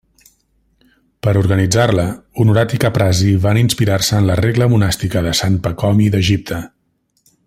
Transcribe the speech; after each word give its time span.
Per 1.27 1.33
organitzar-la, 1.41 2.05
Honorat 2.43 2.73
i 2.77 2.81
Caprasi 2.85 3.35
van 3.45 3.61
inspirar-se 3.63 4.17
en 4.21 4.29
la 4.31 4.41
regla 4.43 4.71
monàstica 4.75 5.23
de 5.29 5.35
sant 5.41 5.61
Pacomi 5.69 6.09
d'Egipte. 6.17 6.63